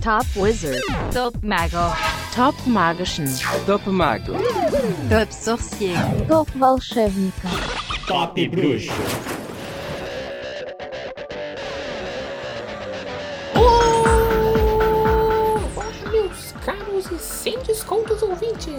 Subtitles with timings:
[0.00, 0.82] Top Wizard.
[1.12, 1.94] Top Mago.
[2.34, 3.26] Top Magischen.
[3.66, 4.32] Top Mago.
[5.08, 5.96] Top Sorcier.
[6.28, 7.48] Top Волшебника.
[8.06, 8.92] Top Bruxo.
[15.74, 18.72] Olá, meus caros e sem descontos ouvintes!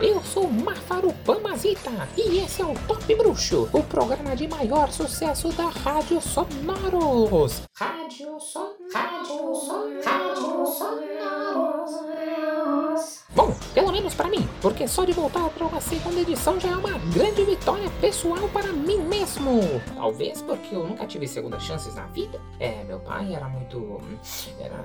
[0.00, 5.48] Eu sou Mafaru Pamazita e esse é o Top Bruxo, o programa de maior sucesso
[5.52, 7.62] da Rádio Sonoros.
[7.76, 8.70] Rádio Son...
[8.94, 10.00] Rádio Son...
[10.04, 10.35] Rádio Sonoros.
[13.29, 16.75] Bom, pelo menos para mim, porque só de voltar para uma segunda edição já é
[16.75, 19.61] uma grande vitória pessoal para mim mesmo.
[19.95, 22.41] Talvez porque eu nunca tive segundas chances na vida.
[22.59, 24.01] É, meu pai era muito.
[24.59, 24.75] Era.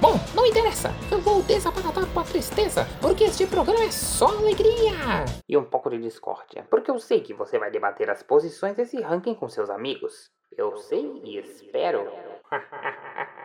[0.00, 0.90] Bom, não interessa.
[1.10, 5.24] Eu vou desaparatar com a tristeza, porque este programa é só alegria.
[5.48, 9.00] E um pouco de discórdia, porque eu sei que você vai debater as posições desse
[9.00, 10.30] ranking com seus amigos.
[10.56, 12.10] Eu sei e espero.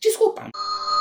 [0.00, 0.50] Desculpa.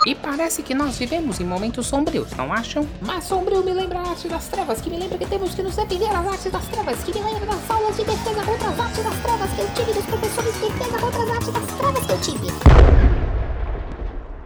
[0.05, 2.87] E parece que nós vivemos em momentos sombrios, não acham?
[3.01, 5.75] Mas sombrio me lembra a arte das trevas, que me lembra que temos que nos
[5.75, 9.03] defender das artes das trevas, que me lembra das aulas de defesa contra as artes
[9.03, 12.11] das trevas que eu tive, dos professores de defesa contra as artes das trevas que
[12.11, 12.47] eu tive.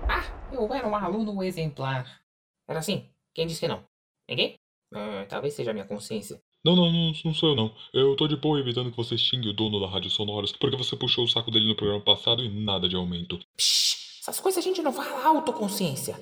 [0.09, 2.22] Ah, eu era um aluno exemplar.
[2.67, 3.09] Era assim?
[3.34, 3.84] Quem disse que não?
[4.28, 4.56] Ninguém?
[4.94, 6.41] Ah, talvez seja a minha consciência.
[6.66, 7.71] Não, não, não, não sou eu não.
[7.94, 10.95] Eu tô de boa evitando que você xingue o dono da Rádio Sonoros, porque você
[10.95, 13.38] puxou o saco dele no programa passado e nada de aumento.
[13.55, 16.16] Psh, essas coisas a gente não fala autoconsciência.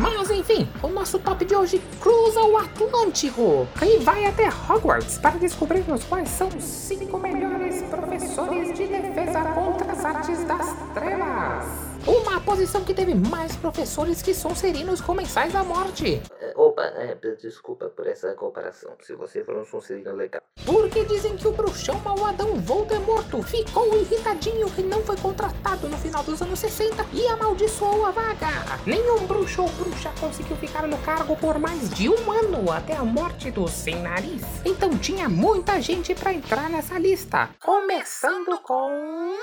[0.00, 5.38] Mas enfim, o nosso top de hoje cruza o Atlântico e vai até Hogwarts para
[5.38, 11.94] descobrirmos quais são os cinco melhores professores de defesa contra as artes das trevas.
[12.04, 16.20] Uma posição que teve mais professores que Sonserinos Comensais da Morte.
[16.64, 20.40] Opa, é, desculpa por essa comparação, se você for um sonserino legal.
[20.64, 26.24] Porque dizem que o bruxão malvadão Voldemort ficou irritadinho que não foi contratado no final
[26.24, 28.48] dos anos 60 e amaldiçoou a vaga.
[28.86, 33.04] Nenhum bruxo ou bruxa conseguiu ficar no cargo por mais de um ano até a
[33.04, 34.42] morte do Sem Nariz.
[34.64, 37.50] Então tinha muita gente para entrar nessa lista.
[37.60, 39.36] Começando com.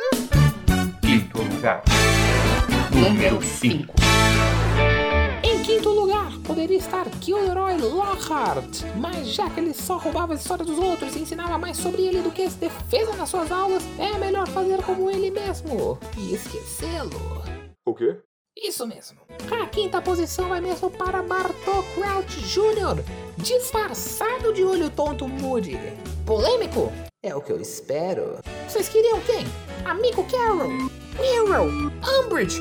[1.01, 1.83] Quinto lugar.
[2.91, 3.93] Número 5.
[6.75, 11.57] Estar Gilderoy Lockhart, mas já que ele só roubava a história dos outros e ensinava
[11.57, 15.31] mais sobre ele do que as defesa nas suas aulas, é melhor fazer como ele
[15.31, 17.43] mesmo e esquecê-lo.
[17.85, 18.19] O quê?
[18.55, 19.19] Isso mesmo.
[19.51, 23.03] A quinta posição vai mesmo para Bartol Crouch Jr.,
[23.37, 25.77] disfarçado de olho tonto Moody.
[26.25, 26.91] Polêmico?
[27.23, 28.39] É o que eu espero.
[28.67, 29.45] Vocês queriam quem?
[29.85, 30.69] Amigo Carol,
[31.19, 32.59] Nero, Umbridge,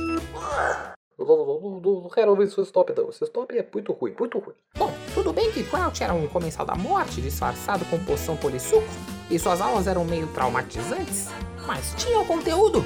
[2.15, 3.13] quero ouvir seu stop não.
[3.13, 4.55] Seu stop é muito ruim, muito ruim.
[4.77, 8.89] Bom, tudo bem que Crouch era um comensal da morte disfarçado com poção polissuco
[9.31, 11.29] e suas aulas eram meio traumatizantes,
[11.67, 12.85] mas tinha o conteúdo.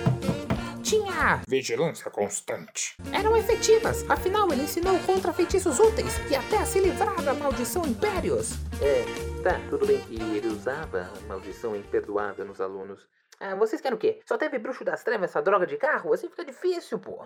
[0.82, 1.40] Tinha.
[1.48, 2.96] Vigilância constante.
[3.10, 7.86] Eram efetivas, afinal ele ensinou contra feitiços úteis e até a se livrar da maldição
[7.86, 8.52] Impérios.
[8.82, 9.04] É,
[9.42, 13.08] tá, tudo bem que ele usava a maldição imperdoável nos alunos.
[13.40, 14.20] Ah, vocês querem o quê?
[14.26, 16.12] Só teve bruxo das trevas essa droga de carro?
[16.12, 17.24] Assim fica difícil, pô.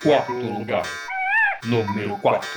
[0.00, 0.84] Quarto lugar.
[1.64, 2.48] Número 4.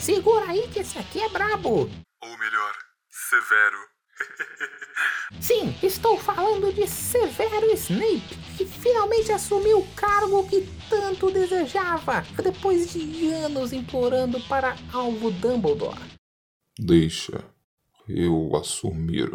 [0.00, 1.90] Segura aí que esse aqui é brabo.
[2.22, 2.74] Ou melhor,
[3.10, 3.76] severo.
[5.42, 12.90] Sim, estou falando de Severo Snape, que finalmente assumiu o cargo que tanto desejava, depois
[12.90, 16.00] de anos implorando para alvo Dumbledore.
[16.78, 17.44] Deixa
[18.08, 19.30] eu assumir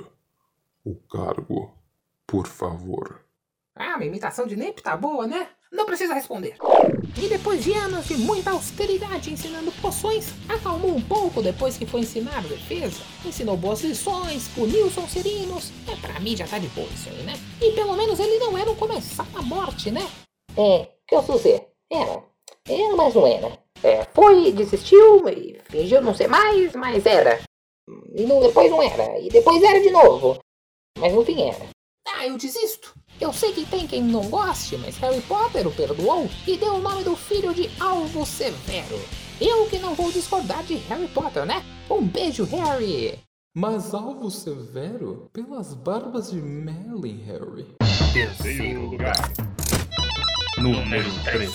[0.84, 1.78] o cargo,
[2.26, 3.24] por favor.
[3.76, 5.48] Ah, a imitação de Snape tá boa, né?
[5.72, 6.56] Não precisa responder.
[7.22, 12.02] E depois de anos de muita austeridade ensinando poções, acalmou um pouco depois que foi
[12.02, 13.02] ensinar defesa.
[13.26, 15.72] Ensinou boas lições, puniu Sonserinos.
[15.88, 17.34] É, pra mim já tá de boa isso aí, né?
[17.62, 20.08] E pelo menos ele não era um comensal da morte, né?
[20.58, 21.68] É, que eu dizer?
[21.92, 22.24] Era.
[22.68, 23.60] Era, mas não era.
[23.84, 27.40] É, foi, desistiu e fingiu não ser mais, mas era.
[28.16, 29.20] E não, depois não era.
[29.20, 30.40] E depois era de novo.
[30.98, 31.79] Mas no fim era.
[32.20, 32.94] Ah, eu desisto.
[33.22, 36.82] Eu sei que tem quem não goste, mas Harry Potter o perdoou e deu o
[36.82, 39.00] nome do filho de Alvo Severo.
[39.40, 41.64] Eu que não vou discordar de Harry Potter, né?
[41.90, 43.18] Um beijo, Harry!
[43.56, 47.68] Mas alvo severo pelas barbas de Merlin, Harry.
[48.12, 49.16] Terceiro lugar.
[50.58, 51.54] Número 3.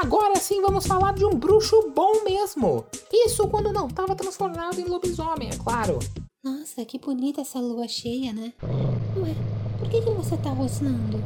[0.00, 2.86] Agora sim vamos falar de um bruxo bom mesmo.
[3.12, 5.98] Isso quando não estava transformado em lobisomem, é claro.
[6.42, 8.54] Nossa, que bonita essa lua cheia, né?
[8.62, 9.34] Ué,
[9.78, 11.22] por que, que você tá rosnando?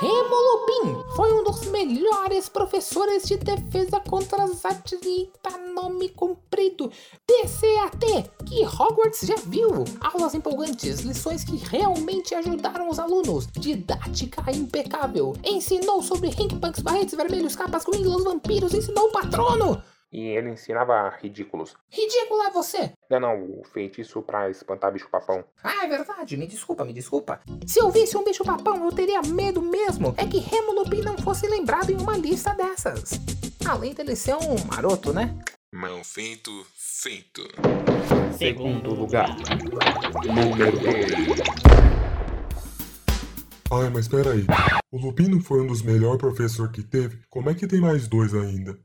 [0.00, 6.90] Remo Lupin foi um dos melhores professores de defesa contra as artes Eita, nome comprido.
[7.26, 9.84] DCAT, que Hogwarts já viu.
[10.00, 13.46] Aulas empolgantes, lições que realmente ajudaram os alunos.
[13.48, 15.34] Didática impecável.
[15.44, 18.72] Ensinou sobre Hank Punks, barretes vermelhos, capas Gringos, vampiros.
[18.72, 19.82] Ensinou o patrono.
[20.10, 21.76] E ele ensinava ridículos.
[21.90, 22.92] Ridículo é você!
[23.10, 25.44] Não, não, o feitiço pra espantar bicho-papão.
[25.62, 27.40] Ah, é verdade, me desculpa, me desculpa.
[27.66, 30.14] Se eu visse um bicho-papão, eu teria medo mesmo.
[30.16, 33.10] É que Remo Lupin não fosse lembrado em uma lista dessas.
[33.68, 35.38] Além dele ser um maroto, né?
[35.74, 37.42] Mal feito, feito.
[38.38, 39.36] Segundo lugar.
[40.24, 41.68] Número 2.
[43.70, 44.46] Ai, mas peraí.
[44.90, 47.20] O Lupin não foi um dos melhores professores que teve?
[47.28, 48.78] Como é que tem mais dois ainda?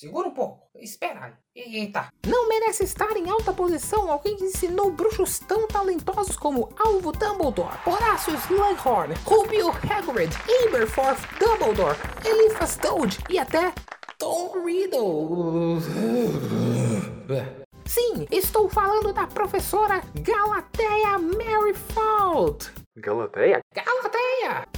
[0.00, 0.66] Segura um pouco.
[0.76, 1.32] Espera aí.
[1.54, 2.08] Eita.
[2.26, 7.76] Não merece estar em alta posição alguém que ensinou bruxos tão talentosos como Alvo Dumbledore,
[7.84, 13.74] Horácio Slughorn, Rubio Hagrid, Aberforth Dumbledore, Eliphas Toad e até
[14.18, 15.80] Tom Riddle.
[17.84, 22.72] Sim, estou falando da professora Galateia Merrifield.
[22.96, 23.60] Galateia?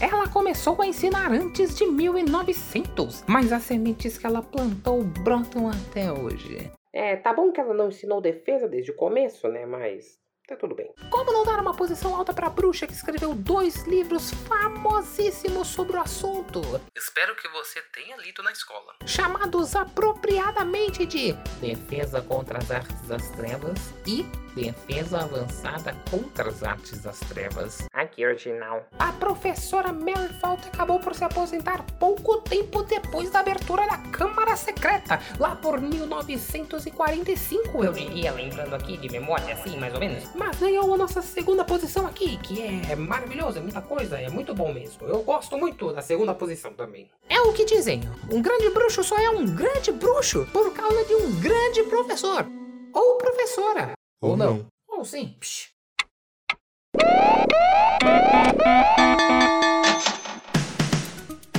[0.00, 6.12] Ela começou a ensinar antes de 1900, mas as sementes que ela plantou brotam até
[6.12, 6.70] hoje.
[6.92, 9.64] É, tá bom que ela não ensinou defesa desde o começo, né?
[9.64, 10.92] Mas tá tudo bem.
[11.10, 16.00] Como não dar uma posição alta pra bruxa que escreveu dois livros famosíssimos sobre o
[16.00, 16.60] assunto?
[16.94, 18.94] Espero que você tenha lido na escola.
[19.06, 27.00] Chamados apropriadamente de Defesa contra as Artes das Trevas e Defesa Avançada contra as Artes
[27.00, 27.86] das Trevas.
[27.92, 28.86] Ai, que original.
[28.98, 34.56] A professora Mary Fault acabou por se aposentar pouco tempo depois da abertura da Câmara
[34.56, 40.24] Secreta, lá por 1945, eu diria, lembrando aqui de memória, assim, mais ou menos.
[40.34, 44.54] Mas ganhou a nossa segunda posição aqui, que é maravilhosa, é muita coisa, é muito
[44.54, 45.06] bom mesmo.
[45.06, 47.10] Eu gosto muito da segunda posição também.
[47.28, 51.14] É o que dizem, um grande bruxo só é um grande bruxo por causa de
[51.14, 52.46] um grande professor.
[52.92, 53.94] Ou professora.
[54.22, 54.66] Ou não.
[54.88, 55.36] Ou sim.
[55.40, 55.72] Psh.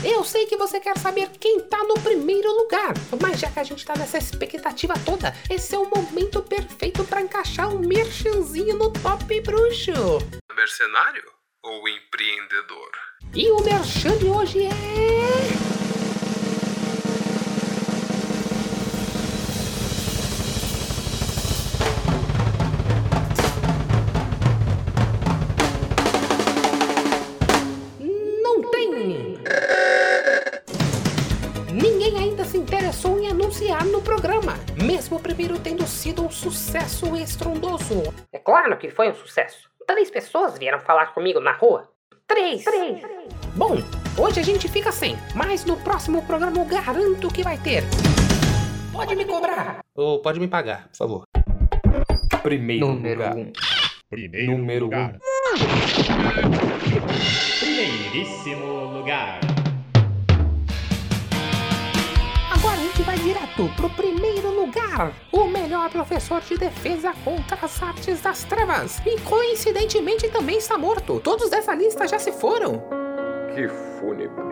[0.01, 3.63] Eu sei que você quer saber quem tá no primeiro lugar, mas já que a
[3.63, 8.89] gente tá nessa expectativa toda, esse é o momento perfeito para encaixar um merchanzinho no
[8.91, 9.91] top bruxo.
[10.55, 11.29] Mercenário
[11.61, 12.91] ou empreendedor?
[13.35, 15.62] E o merchan de hoje é.
[35.83, 38.03] Tendo sido um sucesso estrondoso.
[38.31, 39.69] É claro que foi um sucesso.
[39.85, 41.89] Três pessoas vieram falar comigo na rua.
[42.25, 42.63] Três!
[42.63, 43.01] Três!
[43.55, 43.75] Bom,
[44.17, 47.83] hoje a gente fica sem, mas no próximo programa eu garanto que vai ter.
[48.93, 49.79] Pode me cobrar!
[49.95, 51.23] Ou pode me pagar, por favor.
[52.41, 53.35] Primeiro Número lugar.
[53.35, 53.51] um.
[54.09, 55.19] Primeiro Número lugar.
[57.59, 59.39] Primeiríssimo lugar.
[62.55, 64.82] Agora a gente vai direto pro primeiro lugar.
[65.31, 68.99] O melhor professor de defesa contra as artes das trevas.
[69.05, 71.19] E coincidentemente também está morto.
[71.19, 72.83] Todos dessa lista já se foram.
[73.55, 74.43] Que fúnebre.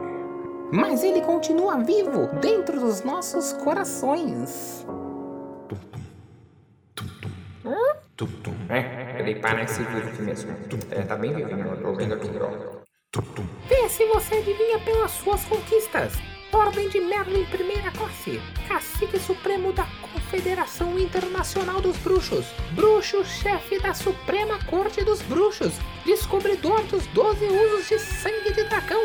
[0.72, 4.86] Mas ele continua vivo dentro dos nossos corações.
[8.16, 8.56] Tum, tum.
[8.70, 10.56] É, ele parece vivo aqui mesmo.
[10.92, 12.82] É, tá bem vivinho, eu tô vendo aqui, ó.
[13.68, 16.14] Vê se você adivinha pelas suas conquistas.
[16.54, 18.40] Ordem de Merlin primeira classe.
[18.68, 22.46] Cacique Supremo da Confederação Internacional dos Bruxos.
[22.76, 25.74] Bruxo-chefe da Suprema Corte dos Bruxos.
[26.06, 29.02] Descobridor dos 12 usos de sangue de dragão.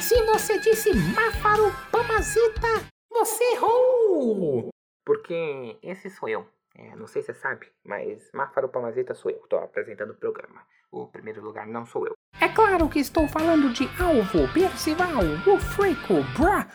[0.00, 2.68] Se você disse Máfaro Pamazita,
[3.10, 4.68] você errou!
[5.04, 6.46] Porque esse sou eu.
[6.76, 9.40] É, não sei se você sabe, mas Máfaro Pamazita sou eu.
[9.48, 10.62] Tô apresentando o programa.
[10.94, 12.14] O primeiro lugar não sou eu.
[12.40, 16.68] É claro que estou falando de Alvo, Percival, o Freco, Bra...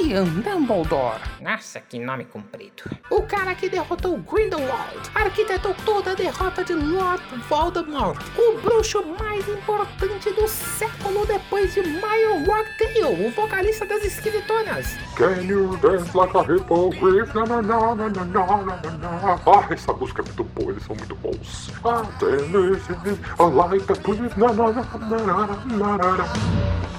[0.00, 1.20] Ian Dumbledore.
[1.40, 2.82] Nossa, que nome comprido.
[3.10, 9.48] O cara que derrotou Grindelwald, arquitetou toda a derrota de Lord Voldemort, o bruxo mais
[9.48, 14.96] importante do século depois de Mile Rockdale, o vocalista das esquiletonas.
[15.16, 17.32] Can you dance like a hippo grief?
[17.34, 21.14] Na, na, na, na, na, na, Ah, essa música é muito boa, eles são muito
[21.16, 21.70] bons.
[21.84, 22.92] Ah, dance,
[23.38, 24.36] I like a grief.
[24.36, 26.97] Na, na, na, na.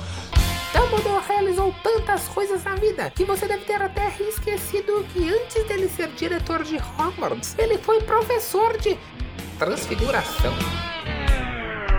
[0.90, 5.88] Dumbledore realizou tantas coisas na vida que você deve ter até esquecido que antes dele
[5.88, 8.98] ser diretor de Hogwarts, ele foi professor de
[9.60, 10.52] transfiguração.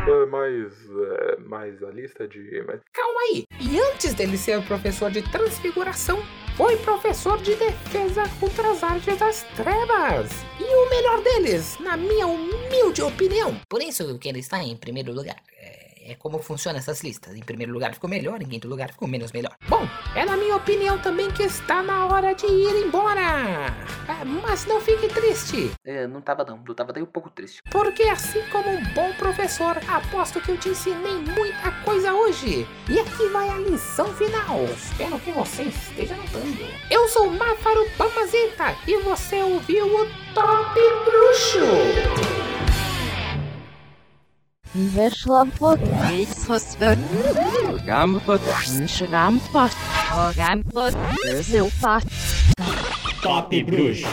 [0.09, 0.73] É, mas.
[0.73, 2.65] É, mas a lista de.
[2.67, 2.81] Mas...
[2.93, 3.45] Calma aí!
[3.61, 6.21] E antes dele ser professor de transfiguração,
[6.57, 10.31] foi professor de defesa contra as artes das trevas.
[10.59, 13.55] E o melhor deles, na minha humilde opinião.
[13.69, 15.37] Por isso que ele está em primeiro lugar.
[16.02, 17.35] É, como funcionam essas listas.
[17.35, 19.54] Em primeiro lugar ficou melhor, em quinto lugar ficou menos melhor.
[19.69, 23.66] Bom, é na minha opinião também que está na hora de ir embora.
[24.09, 27.62] Ah, mas não fique triste, É, não tava não, eu tava até um pouco triste.
[27.71, 32.66] porque assim como um bom professor, aposto que eu te ensinei muita coisa hoje.
[32.88, 34.64] E aqui vai a lição final.
[34.64, 36.59] Espero que você esteja notando.
[36.90, 42.40] Eu sou o Máfaro Pamazeta e você ouviu o Top Bruxo.
[44.75, 46.99] Weszła pod Wisłosfer.
[47.87, 48.43] Gampot.
[48.87, 49.73] Szrampot.
[50.37, 50.95] Gampot.
[51.41, 52.05] Zylpat.
[53.23, 54.09] Top Bruxo.